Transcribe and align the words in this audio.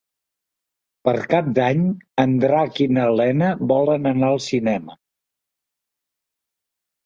Per 1.07 1.13
Cap 1.33 1.51
d'Any 1.59 1.83
en 2.23 2.33
Drac 2.45 2.81
i 2.87 2.89
na 2.97 3.05
Lena 3.21 3.53
volen 3.75 4.13
anar 4.15 4.33
al 4.33 4.43
cinema. 4.49 5.01